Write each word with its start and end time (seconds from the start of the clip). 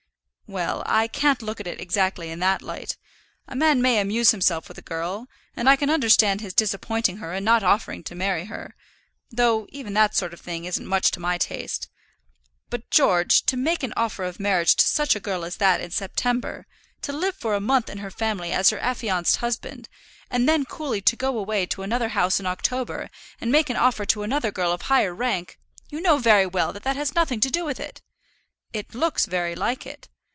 "Well; 0.59 0.83
I 0.85 1.07
can't 1.07 1.41
look 1.41 1.61
at 1.61 1.67
it 1.67 1.79
exactly 1.79 2.29
in 2.29 2.39
that 2.39 2.61
light. 2.61 2.97
A 3.47 3.55
man 3.55 3.81
may 3.81 3.99
amuse 3.99 4.31
himself 4.31 4.67
with 4.67 4.77
a 4.77 4.81
girl, 4.81 5.27
and 5.55 5.69
I 5.69 5.77
can 5.77 5.89
understand 5.89 6.41
his 6.41 6.53
disappointing 6.53 7.19
her 7.19 7.31
and 7.31 7.45
not 7.45 7.63
offering 7.63 8.03
to 8.03 8.15
marry 8.15 8.43
her, 8.47 8.75
though 9.31 9.65
even 9.69 9.93
that 9.93 10.13
sort 10.13 10.33
of 10.33 10.41
thing 10.41 10.65
isn't 10.65 10.85
much 10.85 11.09
to 11.11 11.21
my 11.21 11.37
taste. 11.37 11.87
But, 12.69 12.81
by 12.81 12.87
George, 12.91 13.45
to 13.45 13.55
make 13.55 13.81
an 13.81 13.93
offer 13.95 14.25
of 14.25 14.41
marriage 14.41 14.75
to 14.75 14.85
such 14.85 15.15
a 15.15 15.21
girl 15.21 15.45
as 15.45 15.55
that 15.55 15.79
in 15.79 15.91
September, 15.91 16.67
to 17.03 17.13
live 17.13 17.35
for 17.35 17.53
a 17.55 17.61
month 17.61 17.89
in 17.89 17.99
her 17.99 18.11
family 18.11 18.51
as 18.51 18.71
her 18.71 18.79
affianced 18.79 19.37
husband, 19.37 19.87
and 20.29 20.49
then 20.49 20.65
coolly 20.65 20.99
go 20.99 21.37
away 21.37 21.65
to 21.67 21.81
another 21.81 22.09
house 22.09 22.41
in 22.41 22.45
October, 22.45 23.09
and 23.39 23.53
make 23.53 23.69
an 23.69 23.77
offer 23.77 24.03
to 24.07 24.23
another 24.23 24.51
girl 24.51 24.73
of 24.73 24.81
higher 24.81 25.15
rank" 25.15 25.57
"You 25.89 26.01
know 26.01 26.17
very 26.17 26.45
well 26.45 26.73
that 26.73 26.83
that 26.83 26.97
has 26.97 27.11
had 27.11 27.15
nothing 27.15 27.39
to 27.39 27.49
do 27.49 27.63
with 27.63 27.79
it." 27.79 28.01
"It 28.73 28.93
looks 28.93 29.27
very 29.27 29.55
like 29.55 29.85
it. 29.85 30.09